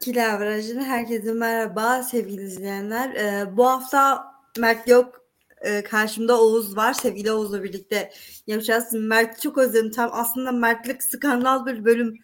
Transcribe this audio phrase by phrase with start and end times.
[0.00, 3.14] Kila Avrajı'na herkese merhaba sevgili izleyenler.
[3.14, 4.24] Ee, bu hafta
[4.58, 5.24] Mert yok.
[5.60, 6.92] Ee, karşımda Oğuz var.
[6.92, 8.12] Sevgili Oğuz'la birlikte
[8.46, 8.92] yapacağız.
[8.92, 9.90] Mert çok özledim.
[9.90, 12.18] Tam aslında Mert'lik skandal bir bölüm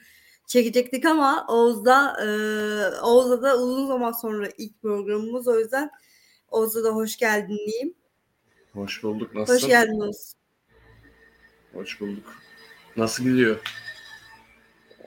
[0.47, 2.27] çekecektik ama Oğuz'da e,
[3.03, 5.49] Oğuz'da da uzun zaman sonra ilk programımız.
[5.49, 5.91] O yüzden
[6.49, 7.95] Oğuz'a da hoş geldin diyeyim.
[8.73, 9.35] Hoş bulduk.
[9.35, 9.63] Nasılsın?
[9.63, 10.33] Hoş geldin Oğuz.
[11.73, 12.35] Hoş bulduk.
[12.97, 13.61] Nasıl gidiyor?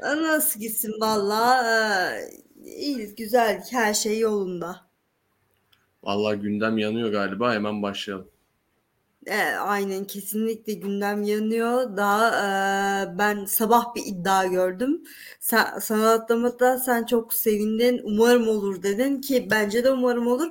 [0.01, 1.63] Nasıl gitsin valla?
[1.63, 4.89] Ee, İyiyiz, güzel, her şey yolunda.
[6.03, 7.53] Vallahi gündem yanıyor galiba.
[7.53, 8.27] Hemen başlayalım.
[9.25, 11.97] E, aynen kesinlikle gündem yanıyor.
[11.97, 15.03] Daha e, ben sabah bir iddia gördüm.
[15.39, 18.01] Sen, sana atlamada sen çok sevindin.
[18.03, 20.47] Umarım olur dedin ki bence de umarım olur.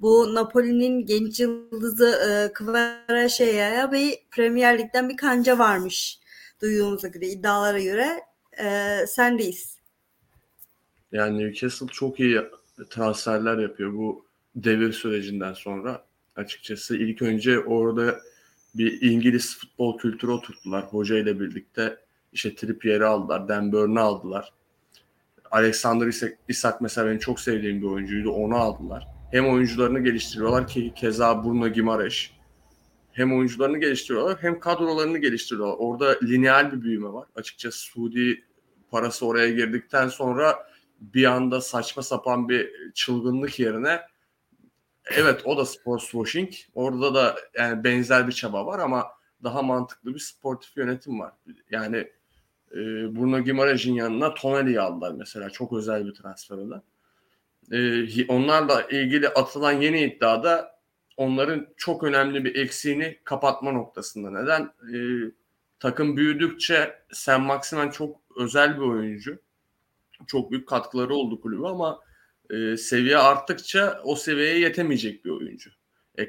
[0.00, 6.20] Bu Napoli'nin genç yıldızı e, Kvaratskhelia bir Premier Lig'den bir kanca varmış.
[6.62, 8.20] Duyduğumuza göre, iddialara göre.
[8.58, 9.79] E, sendeyiz.
[11.12, 12.40] Yani Newcastle çok iyi
[12.90, 16.04] transferler yapıyor bu devir sürecinden sonra.
[16.36, 18.20] Açıkçası ilk önce orada
[18.74, 20.84] bir İngiliz futbol kültürü oturttular.
[20.84, 21.96] Hoca ile birlikte
[22.32, 24.52] işte Trippier'i aldılar, Dan Burn'u aldılar.
[25.50, 28.30] Alexander Isak, Isak mesela benim çok sevdiğim bir oyuncuydu.
[28.30, 29.06] Onu aldılar.
[29.30, 32.32] Hem oyuncularını geliştiriyorlar ki keza Bruno Gimareş.
[33.12, 35.76] Hem oyuncularını geliştiriyorlar hem kadrolarını geliştiriyorlar.
[35.78, 37.28] Orada lineal bir büyüme var.
[37.36, 38.44] Açıkçası Suudi
[38.90, 44.00] parası oraya girdikten sonra bir anda saçma sapan bir çılgınlık yerine
[45.04, 46.52] evet o da sports washing.
[46.74, 49.06] Orada da yani benzer bir çaba var ama
[49.42, 51.32] daha mantıklı bir sportif yönetim var.
[51.70, 51.96] Yani
[52.72, 52.76] e,
[53.16, 55.50] Bruno Gimaraj'ın yanına Tonali'yi aldılar mesela.
[55.50, 56.82] Çok özel bir transfer o da.
[57.72, 60.80] E, onlarla ilgili atılan yeni iddiada
[61.16, 64.30] onların çok önemli bir eksiğini kapatma noktasında.
[64.30, 64.62] Neden?
[64.62, 64.96] E,
[65.78, 69.38] takım büyüdükçe Sen Maximen çok özel bir oyuncu
[70.26, 72.00] çok büyük katkıları oldu kulübe ama
[72.50, 75.70] e, seviye arttıkça o seviyeye yetemeyecek bir oyuncu.
[76.16, 76.28] E,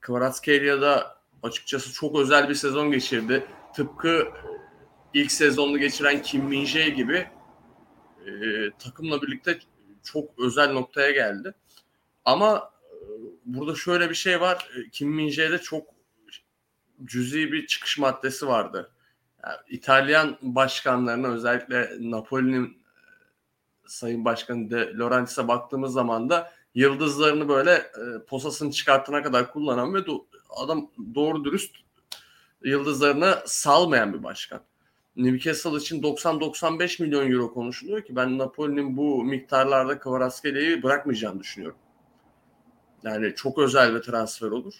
[0.00, 3.46] Kvaratskhelia da açıkçası çok özel bir sezon geçirdi.
[3.74, 4.28] Tıpkı
[5.14, 6.64] ilk sezonunu geçiren Kim min
[6.94, 7.26] gibi
[8.26, 8.30] e,
[8.78, 9.58] takımla birlikte
[10.04, 11.54] çok özel noktaya geldi.
[12.24, 12.96] Ama e,
[13.44, 14.68] burada şöyle bir şey var.
[14.76, 15.86] E, Kim min çok
[17.04, 18.92] cüzi bir çıkış maddesi vardı.
[19.44, 22.82] Yani İtalyan başkanlarına özellikle Napoli'nin
[23.88, 29.98] Sayın Başkan de Laurentiis'e baktığımız zaman da yıldızlarını böyle e, posasını çıkartana kadar kullanan ve
[29.98, 30.24] do-
[30.56, 31.76] adam doğru dürüst
[32.64, 34.60] yıldızlarını salmayan bir başkan.
[35.16, 41.78] Newcastle için 90-95 milyon euro konuşuluyor ki ben Napoli'nin bu miktarlarda Kvaratskhelia'yı bırakmayacağını düşünüyorum.
[43.02, 44.74] Yani çok özel bir transfer olur.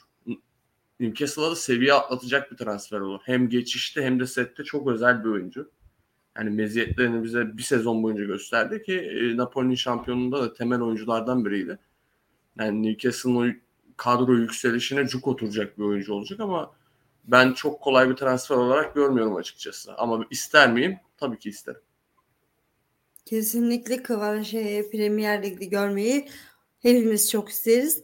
[1.00, 3.20] Newcastle'a da seviye atlatacak bir transfer olur.
[3.24, 5.70] Hem geçişte hem de sette çok özel bir oyuncu
[6.38, 11.78] yani meziyetlerini bize bir sezon boyunca gösterdi ki e, Napoli'nin şampiyonunda da temel oyunculardan biriydi.
[12.58, 13.60] Yani Newcastle'ın
[13.96, 16.72] kadro yükselişine cuk oturacak bir oyuncu olacak ama
[17.24, 19.94] ben çok kolay bir transfer olarak görmüyorum açıkçası.
[19.96, 20.98] Ama ister miyim?
[21.16, 21.80] Tabii ki isterim.
[23.24, 26.28] Kesinlikle Kıvanç'ı Premier Lig'de görmeyi
[26.82, 28.02] hepimiz çok isteriz.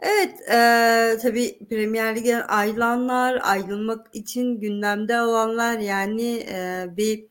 [0.00, 7.26] Evet, e, tabii Premier Lig'den ayrılanlar, ayrılmak için gündemde olanlar yani e, bir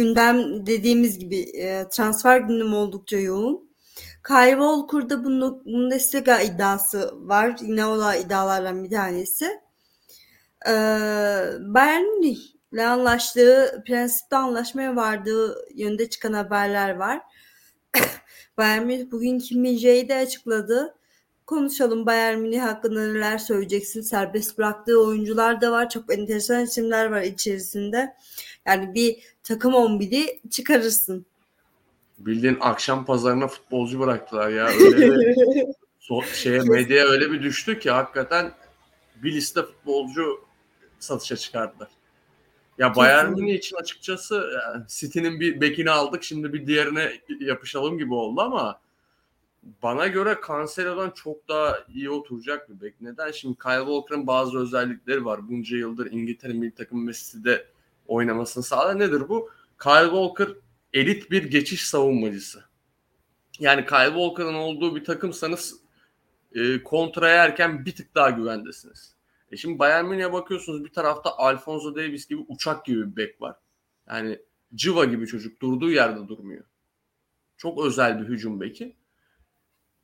[0.00, 3.70] gündem dediğimiz gibi e, transfer gündemi oldukça yoğun.
[4.26, 7.56] Kyle Walker'da Bundesliga iddiası var.
[7.62, 9.60] Yine o da iddialardan bir tanesi.
[10.66, 10.72] Ee,
[11.60, 12.22] Bayern
[12.72, 17.20] ile anlaştığı, prensipte anlaşmaya vardığı yönde çıkan haberler var.
[18.58, 19.78] Bayern Münih bugün Kim min
[20.08, 20.94] de açıkladı.
[21.46, 24.00] Konuşalım Bayern Münih hakkında neler söyleyeceksin?
[24.00, 25.88] Serbest bıraktığı oyuncular da var.
[25.90, 28.16] Çok enteresan isimler var içerisinde.
[28.66, 31.26] Yani bir takım 11'i çıkarırsın.
[32.18, 34.66] Bildiğin akşam pazarına futbolcu bıraktılar ya.
[34.66, 35.36] Öyle bir,
[35.98, 38.52] so, şeye medyaya öyle bir düştü ki hakikaten
[39.22, 40.44] bir liste futbolcu
[40.98, 41.88] satışa çıkardılar.
[42.78, 48.14] Ya Bayern Münih için açıkçası yani City'nin bir bekini aldık şimdi bir diğerine yapışalım gibi
[48.14, 48.80] oldu ama
[49.82, 53.00] bana göre Cancelo'dan çok daha iyi oturacak bir bek.
[53.00, 53.30] Neden?
[53.30, 55.48] Şimdi Kyle Walker'ın bazı özellikleri var.
[55.48, 57.66] Bunca yıldır İngiltere milli takım City'de
[58.10, 58.98] oynamasını sağlar.
[58.98, 59.50] Nedir bu?
[59.82, 60.48] Kyle Walker
[60.92, 62.64] elit bir geçiş savunmacısı.
[63.58, 65.80] Yani Kyle Walker'ın olduğu bir takımsanız
[66.54, 69.16] e, kontra yerken bir tık daha güvendesiniz.
[69.50, 73.56] E şimdi Bayern Münih'e bakıyorsunuz bir tarafta Alfonso Davis gibi uçak gibi bir bek var.
[74.08, 74.38] Yani
[74.74, 76.64] cıva gibi çocuk durduğu yerde durmuyor.
[77.56, 78.96] Çok özel bir hücum beki.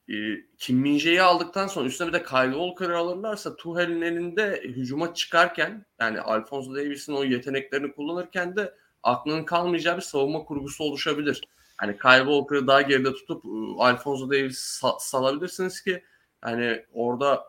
[0.08, 0.14] E,
[0.58, 6.20] Kim Minje'yi aldıktan sonra üstüne bir de Kyle Walker'ı alırlarsa Tuchel'in elinde hücuma çıkarken yani
[6.20, 11.42] Alfonso Davis'in o yeteneklerini kullanırken de aklının kalmayacağı bir savunma kurgusu oluşabilir.
[11.76, 13.44] Hani Kyle Walker'ı daha geride tutup
[13.78, 16.02] Alfonso Davis salabilirsiniz ki
[16.40, 17.44] hani orada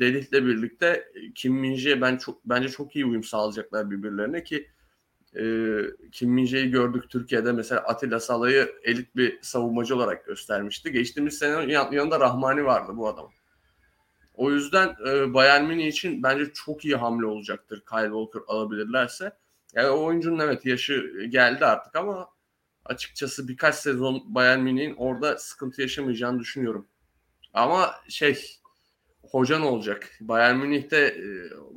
[0.00, 4.68] Delih'le birlikte Kim Minje'ye ben çok bence çok iyi uyum sağlayacaklar birbirlerine ki
[5.36, 5.44] e,
[6.12, 10.92] Kim Minje'yi gördük Türkiye'de mesela Atilla Salah'ı elit bir savunmacı olarak göstermişti.
[10.92, 13.30] Geçtiğimiz sene yanında Rahmani vardı bu adam.
[14.34, 19.32] O yüzden e, Bayern Münih için bence çok iyi hamle olacaktır Kyle Walker alabilirlerse.
[19.74, 22.28] Yani o oyuncunun evet yaşı geldi artık ama
[22.84, 26.88] açıkçası birkaç sezon Bayern Münih'in orada sıkıntı yaşamayacağını düşünüyorum.
[27.54, 28.58] Ama şey
[29.30, 30.10] hoca ne olacak?
[30.20, 31.24] Bayern Münih'te e,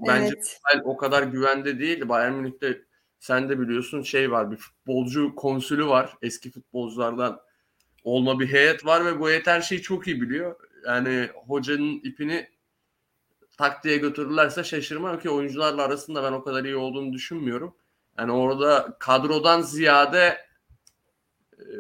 [0.07, 0.33] bence
[0.73, 0.83] evet.
[0.85, 2.09] o kadar güvende değil.
[2.09, 2.81] Bayern Münih'te
[3.25, 6.17] sen de biliyorsun şey var bir futbolcu konsülü var.
[6.21, 7.41] Eski futbolculardan
[8.03, 10.55] olma bir heyet var ve bu heyet her şeyi çok iyi biliyor.
[10.85, 12.49] Yani hocanın ipini
[13.57, 17.75] tak diye götürürlerse şaşırmam ki oyuncularla arasında ben o kadar iyi olduğunu düşünmüyorum.
[18.17, 20.37] Yani orada kadrodan ziyade
[21.59, 21.77] e,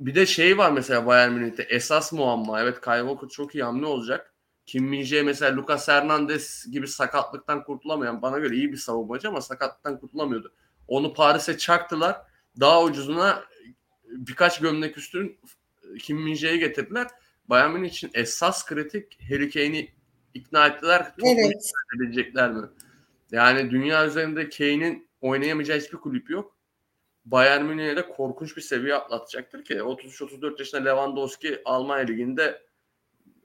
[0.00, 2.60] bir de şey var mesela Bayern Münih'te esas muamma.
[2.60, 4.33] Evet Kyle Walker çok iyi hamle olacak.
[4.66, 10.00] Kim Min mesela Lucas Hernandez gibi sakatlıktan kurtulamayan bana göre iyi bir savunmacı ama sakatlıktan
[10.00, 10.52] kurtulamıyordu.
[10.88, 12.16] Onu Paris'e çaktılar.
[12.60, 13.44] Daha ucuzuna
[14.04, 15.38] birkaç gömlek üstün
[15.98, 17.06] Kim Min getirdiler.
[17.48, 19.94] Bayern Münih için esas kritik Harry Kane'i
[20.34, 21.12] ikna ettiler.
[21.24, 21.70] Evet.
[21.96, 22.68] Edebilecekler mi?
[23.30, 26.56] Yani dünya üzerinde Kane'in oynayamayacağı hiçbir kulüp yok.
[27.24, 32.62] Bayern Münih'e de korkunç bir seviye atlatacaktır ki 33-34 yaşında Lewandowski Almanya Ligi'nde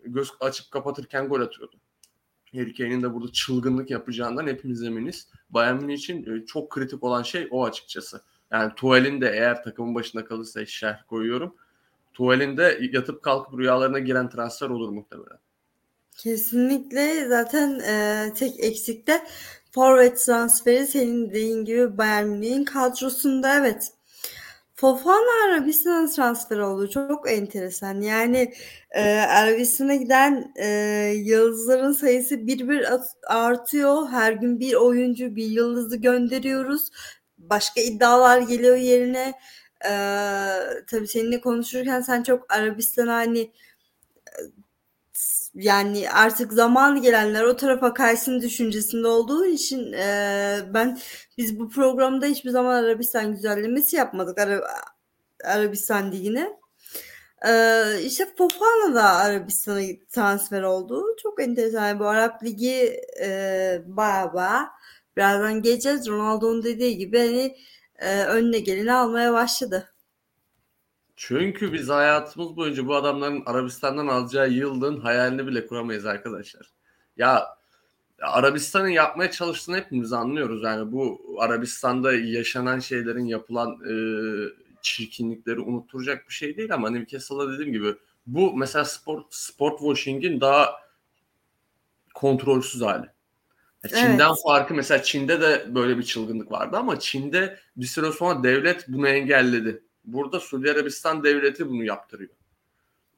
[0.06, 1.76] göz açıp kapatırken gol atıyordu.
[2.54, 5.28] Harry Kane'in de burada çılgınlık yapacağından hepimiz eminiz.
[5.50, 8.22] Bayern Münih için e, çok kritik olan şey o açıkçası.
[8.52, 11.56] Yani Tuval'in de eğer takımın başında kalırsa şerh koyuyorum.
[12.14, 15.40] Tuval'in de yatıp kalkıp rüyalarına giren transfer olur muhtemelen.
[16.18, 19.28] Kesinlikle zaten e, tek eksik de
[19.72, 23.92] forvet transferi senin dediğin gibi Bayern Münih'in kadrosunda evet.
[24.80, 26.90] Fofana Arabistan'a transfer oldu.
[26.90, 28.02] Çok enteresan.
[28.02, 28.54] Yani
[28.92, 30.68] e, Arabistan'a giden e,
[31.16, 32.86] yıldızların sayısı bir bir
[33.28, 34.10] artıyor.
[34.10, 36.90] Her gün bir oyuncu, bir yıldızı gönderiyoruz.
[37.38, 39.34] Başka iddialar geliyor yerine.
[39.86, 39.92] E,
[40.88, 43.52] tabii seninle konuşurken sen çok Arabistan'a hani
[45.56, 51.00] yani artık zamanı gelenler o tarafa kaysın düşüncesinde olduğu için e, ben
[51.38, 54.62] biz bu programda hiçbir zaman Arabistan güzellemesi yapmadık Ara,
[55.44, 56.60] Arabistan ligine.
[57.48, 61.06] Ee, işte Fofana da Arabistan'a transfer oldu.
[61.24, 62.00] Çok enteresan.
[62.00, 64.70] Bu Arap Ligi e, baya baya
[65.18, 66.08] birazdan geleceğiz.
[66.08, 67.58] Ronaldo'nun dediği gibi hani
[68.00, 69.94] e, önüne geleni almaya başladı.
[71.22, 76.72] Çünkü biz hayatımız boyunca bu adamların Arabistan'dan alacağı yıldın hayalini bile kuramayız arkadaşlar.
[77.18, 77.48] Ya
[78.22, 80.64] Arabistan'ın yapmaya çalıştığını hepimiz anlıyoruz.
[80.64, 83.94] Yani bu Arabistan'da yaşanan şeylerin yapılan e,
[84.82, 87.96] çirkinlikleri unutturacak bir şey değil ama Newcastle'da dediğim gibi
[88.28, 90.76] bu mesela sport sport washing'in daha
[92.14, 93.06] kontrolsüz hali.
[93.88, 94.44] Çin'den evet.
[94.48, 99.08] farkı mesela Çin'de de böyle bir çılgınlık vardı ama Çin'de bir süre sonra devlet bunu
[99.08, 99.89] engelledi.
[100.06, 102.32] Burada Suudi Arabistan devleti bunu yaptırıyor.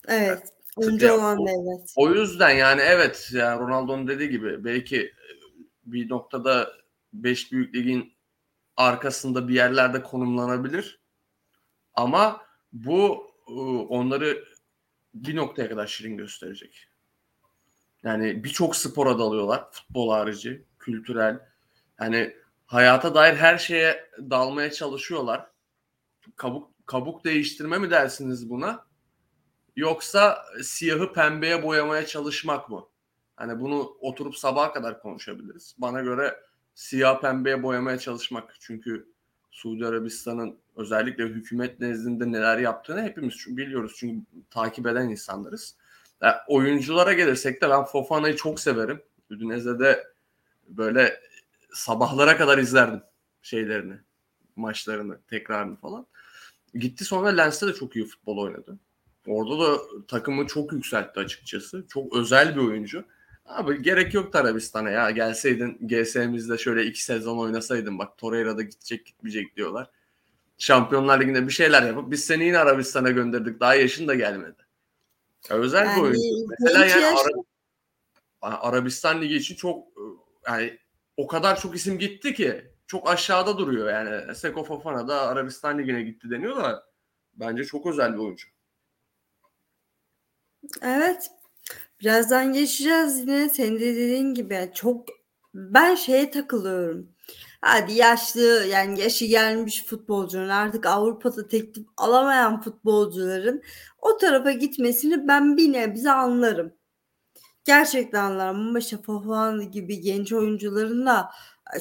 [0.07, 0.53] Evet.
[0.77, 1.93] Önce olan devlet.
[1.95, 5.11] O yüzden yani evet yani Ronaldo'nun dediği gibi belki e,
[5.85, 6.73] bir noktada
[7.13, 8.13] 5 büyük ligin
[8.77, 11.00] arkasında bir yerlerde konumlanabilir.
[11.93, 12.41] Ama
[12.73, 13.51] bu e,
[13.89, 14.43] onları
[15.13, 16.88] bir noktaya kadar şirin gösterecek.
[18.03, 19.71] Yani birçok spora dalıyorlar.
[19.71, 21.39] Futbol harici, kültürel.
[22.01, 22.35] Yani
[22.65, 25.47] hayata dair her şeye dalmaya çalışıyorlar.
[26.35, 28.86] Kabuk kabuk değiştirme mi dersiniz buna?
[29.75, 32.86] Yoksa siyahı pembeye boyamaya çalışmak mı?
[33.36, 35.75] Hani bunu oturup sabaha kadar konuşabiliriz.
[35.77, 36.39] Bana göre
[36.75, 38.55] siyah pembeye boyamaya çalışmak.
[38.60, 39.07] Çünkü
[39.51, 43.93] Suudi Arabistan'ın özellikle hükümet nezdinde neler yaptığını hepimiz biliyoruz.
[43.98, 45.75] Çünkü takip eden insanlarız.
[46.21, 49.01] Yani oyunculara gelirsek de ben Fofana'yı çok severim.
[49.29, 50.07] Udinese'de
[50.67, 51.21] böyle
[51.74, 53.01] sabahlara kadar izlerdim
[53.41, 53.95] şeylerini,
[54.55, 56.07] maçlarını, tekrarını falan.
[56.73, 58.79] Gitti sonra Lens'te de çok iyi futbol oynadı.
[59.27, 61.85] Orada da takımı çok yükseltti açıkçası.
[61.89, 63.03] Çok özel bir oyuncu.
[63.45, 65.11] Abi gerek yok Arabistan'a ya.
[65.11, 69.89] Gelseydin GS'mizde şöyle iki sezon oynasaydın bak Torreira'da gidecek gitmeyecek diyorlar.
[70.57, 73.59] Şampiyonlar Ligi'nde bir şeyler yapıp biz seni yine Arabistan'a gönderdik.
[73.59, 74.65] Daha yaşın da gelmedi.
[75.49, 76.47] Ya özel yani, bir oyuncu.
[76.59, 77.17] Mesela yani
[78.41, 79.87] Ara- Arabistan Ligi için çok
[80.47, 80.79] yani
[81.17, 84.36] o kadar çok isim gitti ki çok aşağıda duruyor yani.
[84.36, 86.83] Seko Fofana da Arabistan Ligi'ne gitti deniyor da
[87.33, 88.48] bence çok özel bir oyuncu.
[90.81, 91.31] Evet.
[92.00, 93.50] Birazdan geçeceğiz yine.
[93.50, 95.07] Senin de dediğin gibi çok
[95.53, 97.10] ben şeye takılıyorum.
[97.62, 103.62] Hadi yaşlı yani yaşı gelmiş futbolcunun artık Avrupa'da teklif alamayan futbolcuların
[104.01, 106.74] o tarafa gitmesini ben bir nebze anlarım.
[107.63, 111.31] Gerçekten anlarım ama Şafafan gibi genç oyuncuların da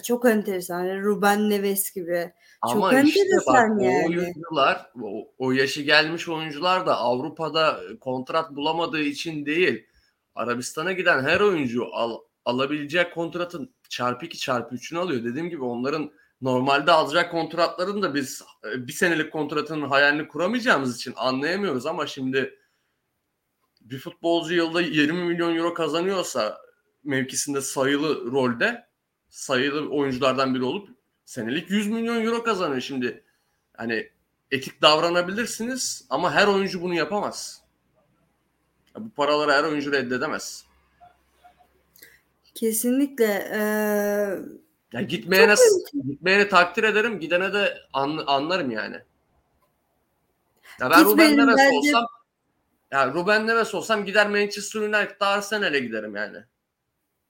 [0.04, 1.00] çok enteresan.
[1.00, 2.32] Ruben Neves gibi.
[2.62, 4.04] Ama çok işte bak yani.
[4.04, 9.86] o oyuncular, o, o yaşı gelmiş oyuncular da Avrupa'da kontrat bulamadığı için değil.
[10.34, 15.24] Arabistan'a giden her oyuncu al, alabilecek kontratın çarpı 2 çarpı 3'ünü alıyor.
[15.24, 21.12] Dediğim gibi onların normalde alacak kontratların da biz e, bir senelik kontratın hayalini kuramayacağımız için
[21.16, 22.58] anlayamıyoruz ama şimdi
[23.80, 26.58] bir futbolcu yılda 20 milyon euro kazanıyorsa
[27.04, 28.89] mevkisinde sayılı rolde
[29.30, 30.88] sayılı oyunculardan biri olup
[31.24, 33.24] senelik 100 milyon euro kazanıyor şimdi.
[33.76, 34.10] Hani
[34.50, 37.62] etik davranabilirsiniz ama her oyuncu bunu yapamaz.
[38.98, 40.64] Bu paraları her oyuncu reddedemez.
[42.54, 43.48] Kesinlikle.
[43.52, 44.38] Ee,
[44.92, 45.54] ya gitmeyene,
[46.06, 48.96] gitmeyene takdir ederim, gidene de an, anlarım yani.
[50.80, 51.76] Ya ben Ruben Neves bence...
[51.76, 52.06] olsam
[52.92, 56.38] ya Ruben Neves olsam gider Manchester United'da Arsenal'e giderim yani.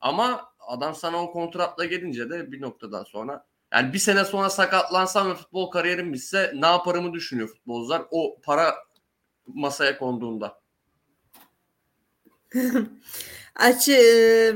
[0.01, 5.31] Ama adam sana o kontratla gelince de bir noktadan sonra yani bir sene sonra sakatlansam
[5.31, 8.03] ve futbol kariyerim bitse ne yaparımı düşünüyor futbolcular.
[8.11, 8.75] O para
[9.47, 10.61] masaya konduğunda.
[13.55, 13.93] Açı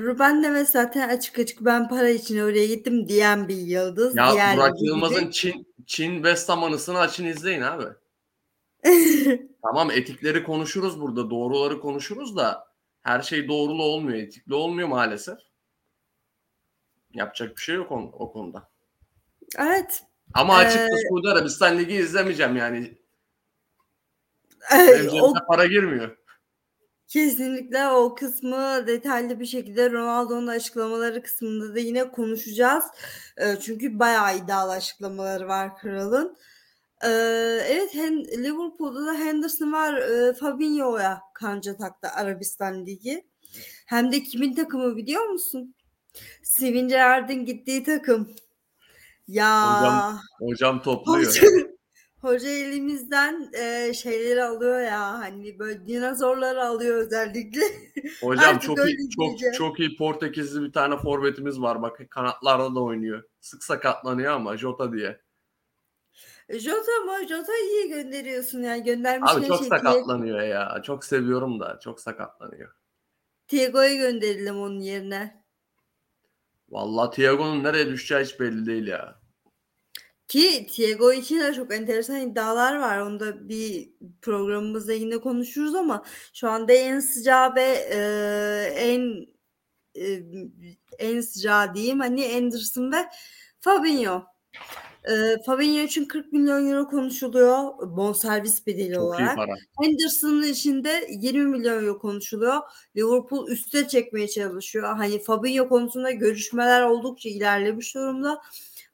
[0.02, 4.16] Ruben Neves zaten açık açık ben para için oraya gittim diyen bir yıldız.
[4.16, 7.84] Ya diğer Burak Yılmaz'ın Çin Çin West Ham anısını açın izleyin abi.
[9.62, 12.66] tamam etikleri konuşuruz burada, doğruları konuşuruz da
[13.02, 15.38] her şey doğrulu olmuyor, etikli olmuyor maalesef.
[17.14, 18.70] Yapacak bir şey yok on, o konuda.
[19.58, 20.02] Evet.
[20.34, 22.98] Ama açıkçası ee, Suudi Arabistan Ligi izlemeyeceğim yani.
[24.72, 26.16] Benim o, para girmiyor.
[27.08, 32.84] Kesinlikle o kısmı detaylı bir şekilde Ronaldo'nun açıklamaları kısmında da yine konuşacağız.
[33.36, 36.36] E, çünkü bayağı iddialı açıklamaları var kralın.
[37.04, 37.08] E,
[37.68, 37.94] evet
[38.38, 39.94] Liverpool'da da Henderson var.
[39.94, 43.26] E, Fabinho'ya kanca taktı Arabistan Ligi.
[43.86, 45.74] Hem de kimin takımı biliyor musun?
[46.42, 48.28] Steven Gerrard'ın gittiği takım.
[49.28, 51.28] Ya hocam, hocam topluyor.
[51.28, 51.74] Hocam,
[52.20, 57.60] hoca elimizden e, şeyleri alıyor ya hani böyle dinozorları alıyor özellikle.
[58.20, 63.22] Hocam çok iyi çok çok iyi Portekizli bir tane forvetimiz var bak kanatlarda da oynuyor.
[63.40, 65.20] Sık sakatlanıyor ama Jota diye.
[66.48, 67.28] Jota mı?
[67.28, 69.38] Jota iyi gönderiyorsun yani göndermişsin.
[69.38, 70.50] Abi çok şey sakatlanıyor diye.
[70.50, 70.80] ya.
[70.84, 72.74] Çok seviyorum da çok sakatlanıyor.
[73.48, 75.43] Thiago'yu gönderelim onun yerine.
[76.74, 79.20] Vallahi Thiago'nun nereye düşeceği hiç belli değil ya.
[80.28, 82.98] Ki Thiago için de çok enteresan iddialar var.
[82.98, 83.90] Onu da bir
[84.22, 86.04] programımızda yine konuşuruz ama
[86.34, 87.98] şu anda en sıcağı ve e,
[88.76, 89.26] en
[89.96, 90.22] e,
[90.98, 93.06] en sıcağı diyeyim hani Anderson ve
[93.60, 94.24] Fabinho.
[95.04, 97.62] E, Fabinho için 40 milyon euro konuşuluyor
[97.96, 99.38] bonservis bedeli Çok olarak.
[99.80, 102.60] Henderson'ın içinde 20 milyon euro konuşuluyor.
[102.96, 104.96] Liverpool üste çekmeye çalışıyor.
[104.96, 108.40] Hani Fabinho konusunda görüşmeler oldukça ilerlemiş durumda.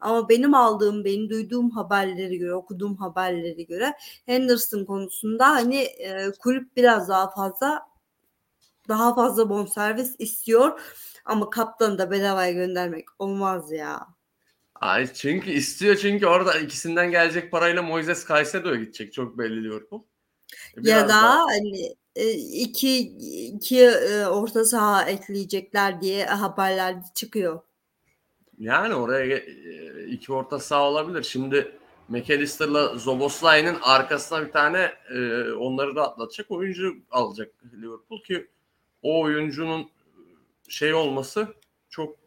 [0.00, 3.94] Ama benim aldığım, benim duyduğum haberleri göre, okuduğum haberleri göre
[4.26, 7.90] Henderson konusunda hani e, kulüp biraz daha fazla
[8.88, 10.80] daha fazla bonservis istiyor.
[11.24, 14.06] Ama kaptanı da bedavaya göndermek olmaz ya.
[14.80, 20.02] Ay çünkü istiyor çünkü orada ikisinden gelecek parayla Moises Caicedo'ya gidecek çok belli Liverpool.
[20.76, 21.38] Biraz ya da daha...
[21.38, 22.98] hani e, iki
[23.46, 27.60] iki e, orta saha ekleyecekler diye haberler çıkıyor.
[28.58, 31.22] Yani oraya e, iki orta saha olabilir.
[31.22, 31.72] Şimdi
[32.08, 38.46] McAllister'la Zoboslai'nin arkasına bir tane e, onları da atlatacak oyuncu alacak Liverpool ki
[39.02, 39.90] o oyuncunun
[40.68, 41.54] şey olması
[41.90, 42.19] çok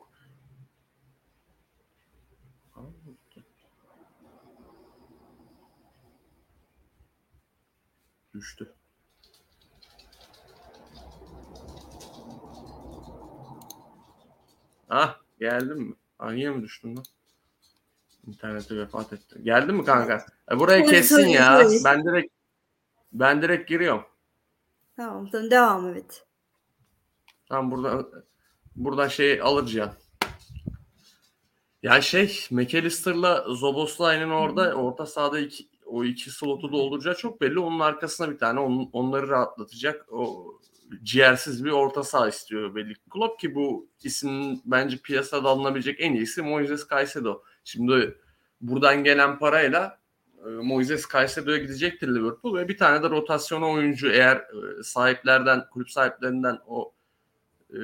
[8.34, 8.74] düştü.
[14.90, 15.96] Ah geldim mi?
[16.20, 17.04] Aniye mi düştün lan?
[18.28, 19.44] İnternete vefat etti.
[19.44, 20.26] Geldin mi kanka?
[20.52, 21.68] E, burayı kessin ya.
[21.86, 22.34] Ben direkt
[23.14, 24.06] ben direkt giriyorum.
[24.96, 26.26] Tamam, tamam devam et.
[27.50, 28.12] Tamam buradan
[28.76, 29.92] buradan şey alacağım.
[31.84, 37.60] Ya şey McAllister'la Zoboslai'nin orada orta sahada iki, o iki slotu dolduracağı çok belli.
[37.60, 40.14] Onun arkasına bir tane on, onları rahatlatacak.
[40.14, 40.54] O
[41.04, 46.42] ciğersiz bir orta saha istiyor belli Klopp ki bu isim bence piyasada alınabilecek en iyisi
[46.42, 47.44] Moises Caicedo.
[47.64, 48.18] Şimdi
[48.62, 50.00] buradan gelen parayla
[50.46, 55.90] e, Moises Caicedo'ya gidecektir Liverpool ve bir tane de rotasyona oyuncu eğer e, sahiplerden, kulüp
[55.90, 56.94] sahiplerinden o
[57.70, 57.80] e,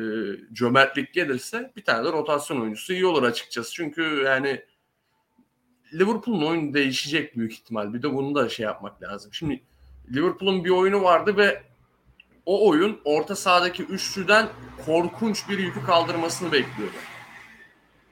[0.54, 3.74] cömertlik gelirse bir tane de rotasyon oyuncusu iyi olur açıkçası.
[3.74, 4.66] Çünkü yani
[5.94, 7.94] Liverpool'un oyunu değişecek büyük ihtimal.
[7.94, 9.34] Bir de bunu da şey yapmak lazım.
[9.34, 9.62] Şimdi
[10.14, 11.64] Liverpool'un bir oyunu vardı ve
[12.46, 14.50] o oyun orta sahadaki üçlüden
[14.86, 16.96] korkunç bir yükü kaldırmasını bekliyordu.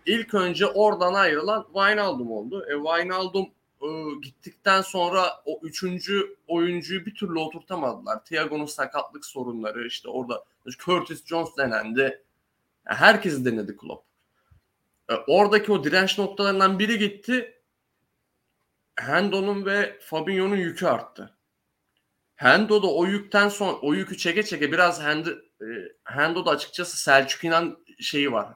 [0.05, 2.65] İlk önce oradan ayrılan Wijnaldum oldu.
[2.69, 3.47] E, Wijnaldum
[3.81, 3.87] e,
[4.21, 8.25] gittikten sonra o üçüncü oyuncuyu bir türlü oturtamadılar.
[8.25, 10.43] Thiago'nun sakatlık sorunları işte orada
[10.77, 12.01] Curtis Jones denendi.
[12.87, 14.03] Yani herkes denedi Klopp.
[15.09, 17.56] E, oradaki o direnç noktalarından biri gitti.
[18.97, 21.37] Hendo'nun ve Fabinho'nun yükü arttı.
[22.35, 25.29] Hendo da o yükten sonra o yükü çeke çeke biraz Hendo,
[25.61, 25.67] e,
[26.03, 28.53] Hendo'da açıkçası Selçuk İnan şeyi var.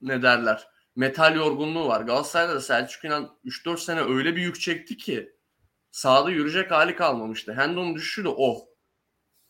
[0.00, 0.68] Ne derler?
[0.96, 2.00] Metal yorgunluğu var.
[2.00, 5.36] Galatasaray'da da Selçuk İnan 3-4 sene öyle bir yük çekti ki
[5.90, 7.54] sahada yürüyecek hali kalmamıştı.
[7.54, 8.68] Hendo'nun düşüşü de o.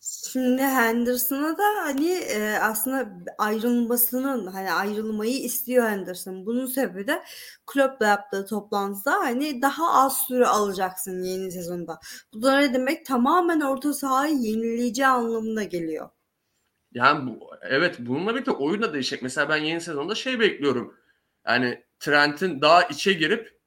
[0.07, 6.45] Şimdi Henderson'a da hani e, aslında ayrılmasının hani ayrılmayı istiyor Henderson.
[6.45, 7.23] Bunun sebebi de
[7.65, 11.99] Klopp'la yaptığı toplantıda hani daha az süre alacaksın yeni sezonda.
[12.33, 13.05] Bu da ne demek?
[13.05, 16.09] Tamamen orta sahayı yenileyeceği anlamına geliyor.
[16.93, 19.21] Yani bu, evet bununla birlikte oyun da değişecek.
[19.21, 20.95] Mesela ben yeni sezonda şey bekliyorum.
[21.47, 23.59] Yani Trent'in daha içe girip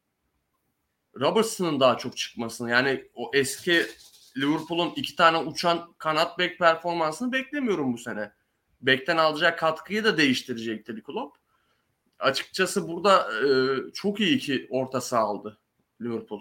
[1.17, 2.71] Robertson'ın daha çok çıkmasını.
[2.71, 3.87] Yani o eski
[4.41, 8.33] Liverpool'un iki tane uçan kanat bek performansını beklemiyorum bu sene.
[8.83, 11.37] Bekten alacak katkıyı da değiştirecektir Klopp.
[12.19, 13.49] Açıkçası burada e,
[13.95, 15.59] çok iyi ki orta saha aldı
[16.01, 16.41] Liverpool.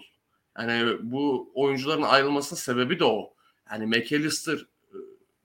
[0.58, 3.34] Yani bu oyuncuların ayrılmasının sebebi de o.
[3.70, 4.96] Yani McAllister e,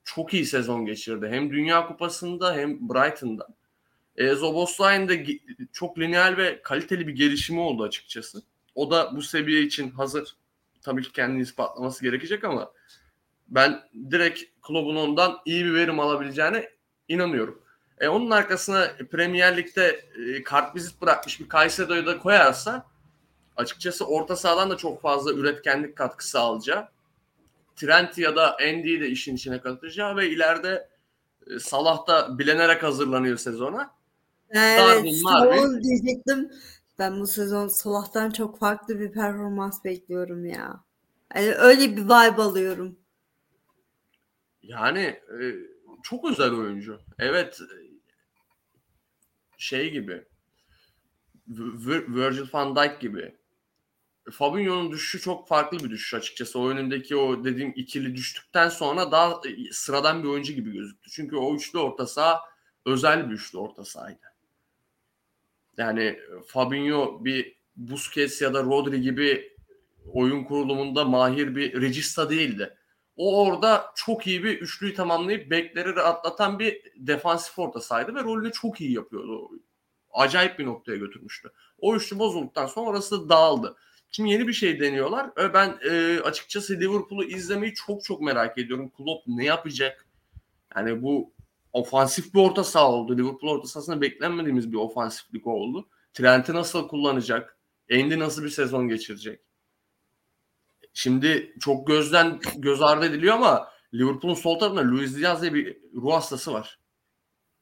[0.04, 1.28] çok iyi sezon geçirdi.
[1.30, 3.48] Hem Dünya Kupası'nda hem Brighton'da.
[4.16, 5.42] E, Zoboslai'nin
[5.74, 8.44] çok lineal ve kaliteli bir gelişimi oldu açıkçası.
[8.76, 10.36] O da bu seviye için hazır
[10.86, 12.72] tabii ki kendini ispatlaması gerekecek ama
[13.48, 16.70] ben direkt Klopp'un ondan iyi bir verim alabileceğine
[17.08, 17.62] inanıyorum.
[18.00, 22.86] E, onun arkasına Premier Lig'de e, kartvizit bırakmış bir Kayseri'yi da koyarsa
[23.58, 26.88] açıkçası orta sahadan da çok fazla üretkenlik katkısı alacağı.
[27.76, 30.90] Trent ya da Andy'yi de işin içine katacağı ve ileride
[31.48, 33.92] e, Salah da bilenerek hazırlanıyor sezona.
[34.50, 35.84] Evet, Darwin, Marvin.
[35.84, 36.52] diyecektim.
[37.00, 40.84] Ben bu sezon Salah'tan çok farklı bir performans bekliyorum ya.
[41.36, 43.00] Yani öyle bir vibe alıyorum.
[44.64, 45.02] Yani
[45.42, 45.56] e,
[46.04, 47.00] çok özel oyuncu.
[47.20, 47.60] Evet
[49.58, 50.26] şey gibi
[51.48, 53.36] Virgil van Dijk gibi
[54.32, 56.60] Fabinho'nun düşüşü çok farklı bir düşüş açıkçası.
[56.60, 56.64] O
[57.16, 61.10] o dediğim ikili düştükten sonra daha e, sıradan bir oyuncu gibi gözüktü.
[61.12, 62.42] Çünkü o üçlü orta saha
[62.86, 64.35] özel bir üçlü orta sahaydı.
[65.78, 69.56] Yani Fabinho bir Busquets ya da Rodri gibi
[70.14, 72.78] oyun kurulumunda mahir bir regista değildi.
[73.18, 78.52] O orada çok iyi bir üçlüyü tamamlayıp bekleri rahatlatan bir defansif orta sahaydı ve rolünü
[78.52, 79.50] çok iyi yapıyordu.
[80.14, 81.52] Acayip bir noktaya götürmüştü.
[81.80, 83.76] O üçlü bozulduktan sonra orası dağıldı.
[84.12, 85.54] Şimdi yeni bir şey deniyorlar.
[85.54, 88.92] Ben e, açıkçası Liverpool'u izlemeyi çok çok merak ediyorum.
[88.98, 90.06] Klopp ne yapacak?
[90.76, 91.34] Yani bu
[91.76, 93.18] ofansif bir orta saha oldu.
[93.18, 95.90] Liverpool orta sahasında beklenmediğimiz bir ofansiflik oldu.
[96.14, 97.58] Trent'i nasıl kullanacak?
[97.92, 99.42] Andy nasıl bir sezon geçirecek?
[100.94, 106.14] Şimdi çok gözden göz ardı ediliyor ama Liverpool'un sol tarafında Luis Diaz diye bir ruh
[106.14, 106.80] hastası var.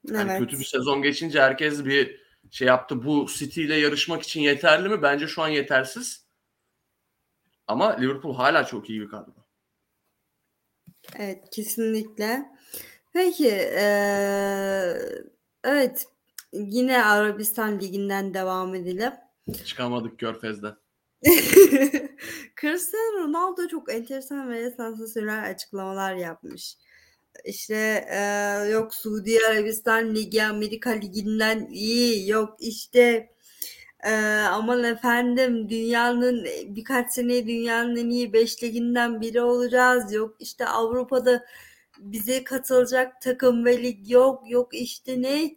[0.04, 0.40] Yani evet.
[0.40, 2.22] kötü bir sezon geçince herkes bir
[2.52, 3.06] şey yaptı.
[3.06, 5.02] Bu City ile yarışmak için yeterli mi?
[5.02, 6.26] Bence şu an yetersiz.
[7.68, 9.34] Ama Liverpool hala çok iyi bir kadro.
[11.18, 12.53] Evet kesinlikle.
[13.14, 14.98] Peki ee,
[15.64, 16.08] evet
[16.54, 19.12] yine Arabistan Ligi'nden devam edelim.
[19.66, 20.76] Çıkamadık Körfez'den.
[22.62, 26.78] Cristiano Ronaldo çok enteresan ve sansasyonel açıklamalar yapmış.
[27.46, 28.20] İşte e,
[28.72, 33.30] yok Suudi Arabistan Ligi Amerika Ligi'nden iyi yok işte
[34.04, 34.14] e,
[34.52, 41.46] aman efendim dünyanın birkaç sene dünyanın en iyi beş liginden biri olacağız yok işte Avrupa'da
[42.12, 45.56] bize katılacak takım ve lig yok yok işte ne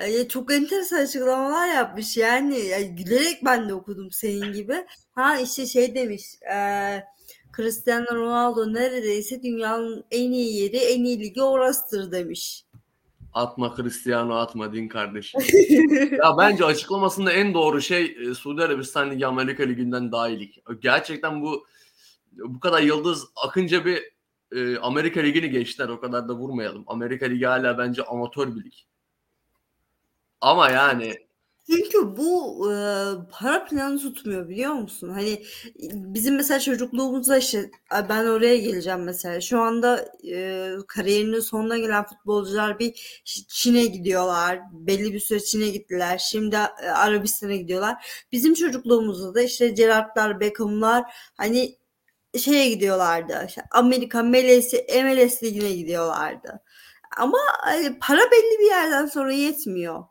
[0.00, 2.58] Eee, çok enteresan açıklamalar yapmış yani.
[2.58, 4.86] yani gülerek ben de okudum senin gibi.
[5.14, 7.04] Ha işte şey demiş eee
[7.56, 12.64] Cristiano Ronaldo neredeyse dünyanın en iyi yeri en iyi ligi orasıdır demiş.
[13.32, 15.40] Atma Cristiano atma din kardeşim.
[16.22, 20.50] ya bence açıklamasında en doğru şey e, Suudi Arabistan Ligi Amerika Ligi'nden daha iyi lig.
[20.80, 21.66] Gerçekten bu
[22.32, 24.02] bu kadar yıldız akınca bir
[24.54, 25.88] e, Amerika Ligi'ni geçtiler.
[25.88, 26.84] O kadar da vurmayalım.
[26.86, 28.72] Amerika Ligi hala bence amatör bir lig.
[30.40, 31.14] Ama yani
[31.70, 35.08] Çünkü bu, eee, para planı tutmuyor biliyor musun?
[35.08, 35.42] Hani,
[35.92, 37.70] bizim mesela çocukluğumuzda, işte,
[38.08, 39.40] ben oraya geleceğim mesela.
[39.40, 44.60] Şu anda, eee, kariyerinin sonuna gelen futbolcular bir Çin'e gidiyorlar.
[44.72, 46.18] Belli bir süre Çin'e gittiler.
[46.18, 48.06] Şimdi, eee, Arabistan'a gidiyorlar.
[48.32, 51.04] Bizim çocukluğumuzda da, işte, Gerrard'lar, Beckham'lar,
[51.36, 51.76] hani,
[52.38, 54.72] şeye gidiyorlardı, Amerika MLS
[55.04, 56.60] MLS Ligi'ne gidiyorlardı.
[57.16, 57.38] Ama,
[58.00, 60.04] para belli bir yerden sonra yetmiyor.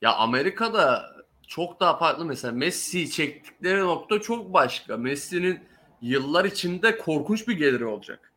[0.00, 1.12] Ya Amerika'da
[1.48, 4.96] çok daha farklı mesela Messi çektikleri nokta çok başka.
[4.96, 5.60] Messi'nin
[6.00, 8.32] yıllar içinde korkunç bir geliri olacak.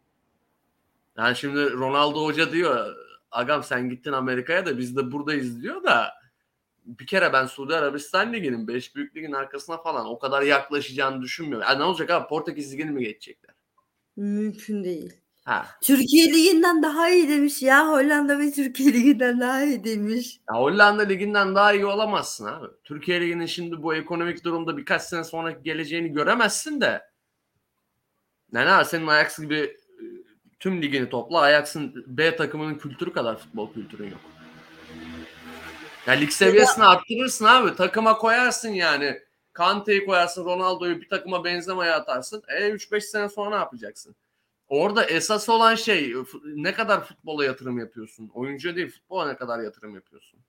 [1.17, 2.95] Yani şimdi Ronaldo Hoca diyor
[3.31, 6.13] agam sen gittin Amerika'ya da biz de buradayız diyor da
[6.85, 11.67] bir kere ben Suudi Arabistan Ligi'nin 5 büyük ligin arkasına falan o kadar yaklaşacağını düşünmüyorum.
[11.69, 13.55] Yani ne olacak abi Portekiz Ligi'ni mi geçecekler?
[14.15, 15.13] Mümkün değil.
[15.45, 15.67] Ha.
[15.81, 17.87] Türkiye Ligi'nden daha iyi demiş ya.
[17.91, 20.39] Hollanda ve Türkiye Ligi'nden daha iyi demiş.
[20.49, 22.67] Ya Hollanda Ligi'nden daha iyi olamazsın abi.
[22.83, 27.01] Türkiye Ligi'nin şimdi bu ekonomik durumda birkaç sene sonra geleceğini göremezsin de.
[28.51, 30.03] Ne ne senin Ajax gibi e,
[30.59, 31.39] tüm ligini topla.
[31.39, 34.34] Ajax'ın B takımının kültürü kadar futbol kültürü yok.
[36.07, 36.89] Ya lig seviyesini ya.
[36.89, 37.75] arttırırsın abi.
[37.75, 39.21] Takıma koyarsın yani.
[39.53, 42.43] Kante'yi koyarsın, Ronaldo'yu bir takıma benzemeye atarsın.
[42.47, 44.15] E 3-5 sene sonra ne yapacaksın?
[44.67, 46.13] Orada esas olan şey
[46.45, 48.31] ne kadar futbola yatırım yapıyorsun?
[48.33, 50.39] Oyuncu değil futbola ne kadar yatırım yapıyorsun?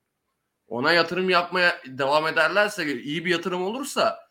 [0.68, 4.28] Ona yatırım yapmaya devam ederlerse iyi bir yatırım olursa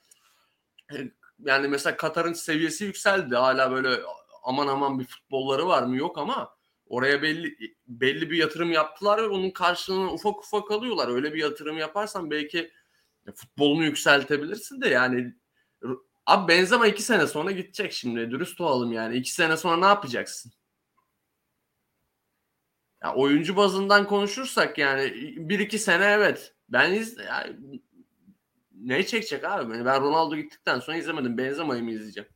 [0.94, 0.96] e,
[1.40, 3.36] yani mesela Katar'ın seviyesi yükseldi.
[3.36, 4.02] Hala böyle
[4.44, 5.98] aman aman bir futbolları var mı?
[5.98, 6.55] Yok ama
[6.88, 11.08] oraya belli belli bir yatırım yaptılar ve onun karşılığını ufak ufak alıyorlar.
[11.08, 12.72] Öyle bir yatırım yaparsan belki
[13.36, 15.34] futbolunu yükseltebilirsin de yani
[16.26, 18.32] Abi Benzema iki sene sonra gidecek şimdi.
[18.32, 19.18] Dürüst olalım yani.
[19.18, 20.52] iki sene sonra ne yapacaksın?
[23.04, 26.56] Ya oyuncu bazından konuşursak yani bir iki sene evet.
[26.70, 27.82] Ben iz yani,
[28.72, 29.86] ne çekecek abi?
[29.86, 31.38] Ben Ronaldo gittikten sonra izlemedim.
[31.38, 32.30] Benzema'yı mı izleyeceğim?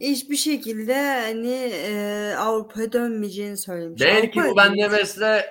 [0.00, 4.00] Hiçbir şekilde hani e, Avrupa'ya dönmeyeceğini söylemiş.
[4.00, 5.44] Belki bu ben Neves'le e,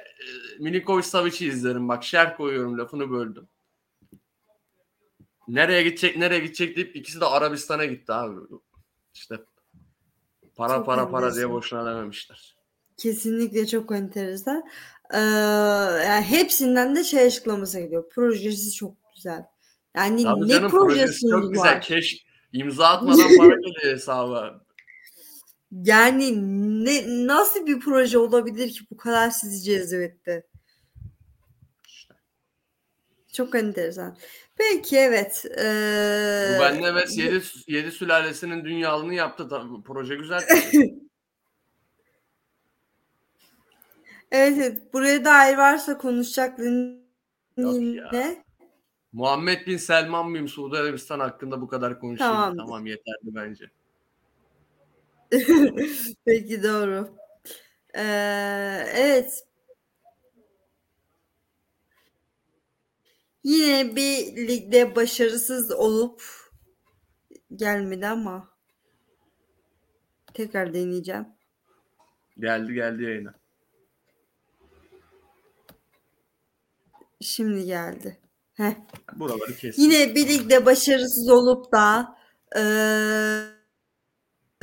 [0.59, 1.89] Milinkovic Savic'i izlerim.
[1.89, 3.47] Bak şer koyuyorum lafını böldüm.
[5.47, 8.35] Nereye gidecek nereye gidecek deyip ikisi de Arabistan'a gitti abi.
[9.13, 9.35] İşte
[10.55, 12.55] para çok para para diye boşuna dememişler.
[12.97, 14.63] Kesinlikle çok enteresan.
[15.13, 15.17] Ee,
[16.05, 18.09] yani hepsinden de şey açıklaması geliyor.
[18.09, 19.45] Projesi çok güzel.
[19.95, 21.49] Yani Tabii ne canım, projesi, projesi çok var?
[21.49, 21.81] güzel.
[21.81, 24.62] Keş imza atmadan para geliyor hesaba.
[25.71, 26.33] Yani
[26.85, 30.45] ne nasıl bir proje olabilir ki bu kadar sizi cezbetti?
[33.33, 34.17] Çok enteresan.
[34.57, 35.45] Peki evet.
[35.57, 36.57] Ee...
[36.59, 39.49] Ben evet 7, 7 sülalesinin dünyalını yaptı.
[39.49, 40.41] Tabii, proje güzel.
[44.31, 44.93] evet, evet.
[44.93, 47.03] Buraya dair varsa konuşacakların
[47.57, 48.43] yine.
[49.12, 52.34] Muhammed bin Selman bin Suudi Arabistan hakkında bu kadar konuşayım.
[52.34, 53.72] Tamam, tamam yeterli bence.
[56.26, 57.15] Peki doğru.
[57.95, 58.02] Ee,
[58.95, 59.45] evet
[63.43, 66.24] Yine bir ligde başarısız olup
[67.56, 68.50] gelmedi ama
[70.34, 71.28] tekrar deneyeceğim.
[72.39, 73.34] Geldi geldi yayına.
[77.22, 78.17] Şimdi geldi.
[78.60, 78.74] Heh.
[79.15, 79.82] Buraları kesin.
[79.82, 82.15] Yine bir ligde başarısız olup da
[82.56, 82.62] e,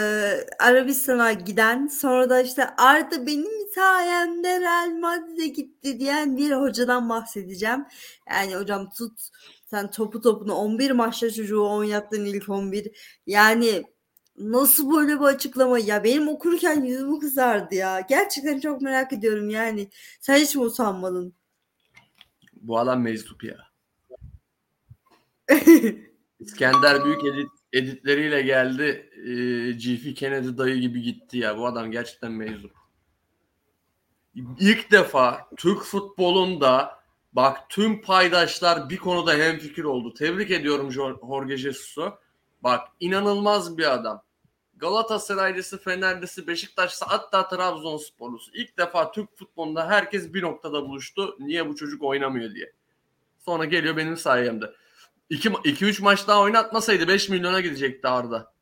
[0.00, 7.08] e, Arabistan'a giden sonra da işte Arda benim sayemde Real Madrid'e gitti diyen bir hocadan
[7.08, 7.84] bahsedeceğim.
[8.30, 9.20] Yani hocam tut
[9.66, 12.90] sen topu topunu 11 maçta çocuğu oynattın ilk 11.
[13.26, 13.84] Yani
[14.38, 18.00] nasıl böyle bir açıklama ya benim okurken yüzümü kızardı ya.
[18.00, 19.88] Gerçekten çok merak ediyorum yani.
[20.20, 21.34] Sen hiç mi utanmadın?
[22.56, 23.65] Bu adam meczup ya.
[26.40, 29.10] İskender Büyük edit, editleriyle geldi.
[29.16, 30.14] Ee, G.F.
[30.14, 31.58] Kennedy dayı gibi gitti ya.
[31.58, 32.86] Bu adam gerçekten meczup
[34.58, 37.00] ilk defa Türk futbolunda
[37.32, 40.14] bak tüm paydaşlar bir konuda hemfikir oldu.
[40.14, 42.18] Tebrik ediyorum Jorge Jesus'u.
[42.62, 44.22] Bak inanılmaz bir adam.
[44.76, 48.50] Galatasaraylısı, Fenerlisi, Beşiktaşlısı hatta Trabzonsporlusu.
[48.54, 51.36] İlk defa Türk futbolunda herkes bir noktada buluştu.
[51.40, 52.72] Niye bu çocuk oynamıyor diye.
[53.38, 54.72] Sonra geliyor benim sayemde.
[55.30, 58.52] 2-3 maç daha oynatmasaydı 5 milyona gidecekti Arda.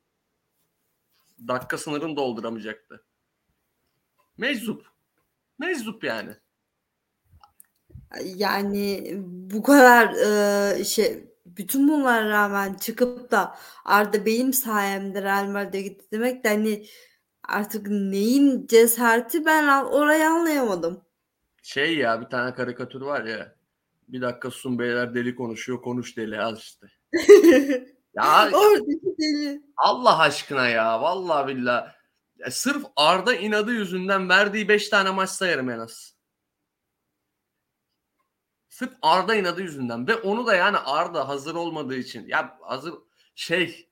[1.47, 3.03] Dakika sınırını dolduramayacaktı.
[4.37, 4.85] Meczup.
[5.59, 6.35] Meczup yani.
[8.23, 15.81] Yani bu kadar e, şey bütün bunlara rağmen çıkıp da Arda benim sayemde Real Madrid'e
[15.81, 16.85] gitti demek de hani
[17.43, 21.05] artık neyin cesareti ben orayı anlayamadım.
[21.63, 23.54] Şey ya bir tane karikatür var ya
[24.07, 25.81] Bir dakika Sun Beyler deli konuşuyor.
[25.81, 26.87] Konuş deli az işte.
[28.13, 29.61] ya oradaki deli.
[29.77, 31.01] Allah aşkına ya.
[31.01, 31.91] Vallahi billahi.
[32.37, 36.15] Ya sırf Arda inadı yüzünden verdiği 5 tane maç sayarım en az.
[38.69, 42.93] Sırf Arda inadı yüzünden ve onu da yani Arda hazır olmadığı için ya hazır
[43.35, 43.89] şey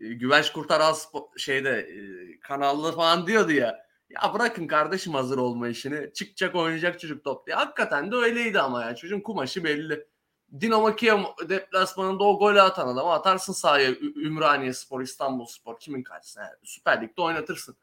[0.00, 2.00] e, Güvenç Kurtar az şeyde e,
[2.40, 3.85] kanallı falan diyordu ya.
[4.22, 6.12] Ya bırakın kardeşim hazır olma işini.
[6.14, 7.56] Çıkacak oynayacak çocuk top diye.
[7.56, 8.96] Hakikaten de öyleydi ama ya.
[8.96, 10.06] Çocuğun kumaşı belli.
[10.60, 16.42] Dinamo Kiev deplasmanında o golü atan adamı atarsın sahaya Ümraniye Spor, İstanbul Spor kimin karşısına
[16.42, 17.76] yani Süper Lig'de oynatırsın.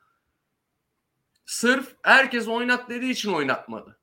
[1.46, 4.00] Sırf herkes oynat dediği için oynatmadı.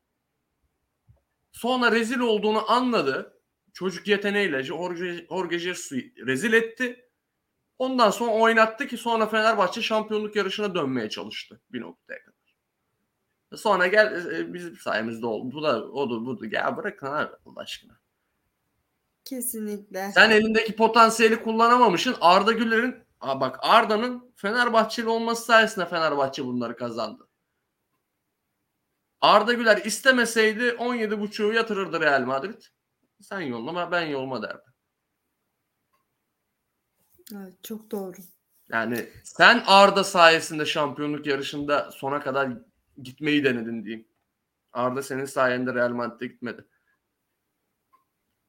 [1.53, 3.41] Sonra rezil olduğunu anladı.
[3.73, 7.10] Çocuk yeteneğiyle Jorge, Jorge Jesus'u rezil etti.
[7.81, 12.57] Ondan sonra oynattı ki sonra Fenerbahçe şampiyonluk yarışına dönmeye çalıştı bir noktaya kadar.
[13.57, 15.55] Sonra gel e, e, bizim sayemizde oldu.
[15.55, 16.53] Bu da odur budur.
[16.53, 18.01] Ya bırakın abi Allah aşkına.
[19.25, 20.13] Kesinlikle.
[20.15, 22.17] Sen elindeki potansiyeli kullanamamışsın.
[22.21, 27.29] Arda Güler'in bak Arda'nın Fenerbahçeli olması sayesinde Fenerbahçe bunları kazandı.
[29.21, 32.63] Arda Güler istemeseydi 17.5'u yatırırdı Real Madrid.
[33.21, 34.70] Sen yollama ben yolma derdi.
[37.35, 38.17] Evet, çok doğru.
[38.69, 42.49] Yani sen Arda sayesinde şampiyonluk yarışında sona kadar
[43.03, 44.09] gitmeyi denedin diyeyim.
[44.73, 46.65] Arda senin sayende Real Madrid'e gitmedi.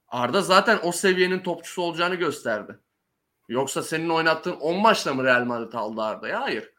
[0.08, 2.80] Arda zaten o seviyenin topçusu olacağını gösterdi.
[3.50, 6.34] Yoksa senin oynattığın 10 maçla mı Real Madrid aldı Arda'yı?
[6.34, 6.74] Hayır.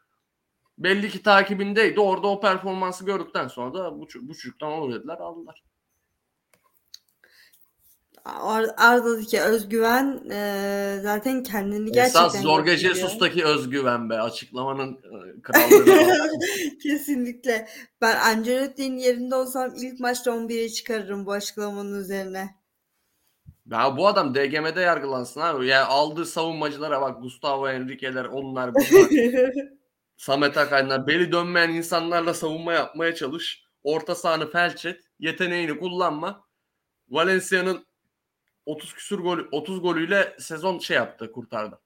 [0.79, 2.01] Belli ki takibindeydi.
[2.01, 5.63] Orada o performansı gördükten sonra da bu, bu çocuktan olur dediler aldılar.
[8.25, 16.31] Arda'daki özgüven e, zaten kendini gerçekten Esas Jorge Jesus'taki özgüven be açıklamanın e, kralları.
[16.83, 17.69] Kesinlikle.
[18.01, 22.63] Ben Ancelotti'nin yerinde olsam ilk maçta 11'e çıkarırım bu açıklamanın üzerine.
[23.71, 25.67] Ya bu adam DGM'de yargılansın abi.
[25.67, 29.11] Ya aldığı savunmacılara bak Gustavo Henrique'ler onlar bunlar.
[30.17, 33.65] Samet Akay'lar beli dönmeyen insanlarla savunma yapmaya çalış.
[33.83, 35.01] Orta sahanı felç et.
[35.19, 36.45] Yeteneğini kullanma.
[37.09, 37.87] Valencia'nın
[38.67, 41.81] 30 küsur gol 30 golüyle sezon şey yaptı, kurtardı.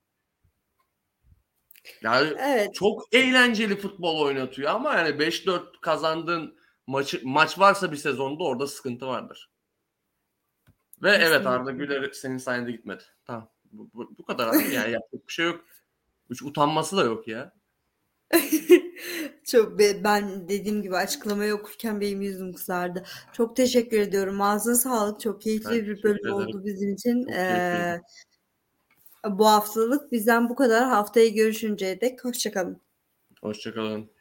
[2.03, 2.75] Yani evet.
[2.75, 9.07] çok eğlenceli futbol oynatıyor ama yani 5-4 kazandığın maçı maç varsa bir sezonda orada sıkıntı
[9.07, 9.51] vardır.
[11.03, 11.37] Ve Kesinlikle.
[11.37, 13.05] evet Arda Güler senin sayende gitmedi.
[13.25, 13.51] Tamam.
[13.73, 15.65] Bu, bu, bu kadar abi yani yapacak bir şey yok.
[16.31, 17.53] Hiç utanması da yok ya.
[19.45, 23.05] Çok ben dediğim gibi açıklamayı okurken benim yüzüm kızardı.
[23.33, 24.41] Çok teşekkür ediyorum.
[24.41, 25.21] Ağzına sağlık.
[25.21, 27.29] Çok keyifli ben bir bölüm oldu bizim için.
[27.29, 28.01] Ee,
[29.29, 30.89] bu haftalık bizden bu kadar.
[30.89, 32.81] Haftaya görüşünceye dek hoşçakalın.
[33.43, 34.16] Hoşçakalın.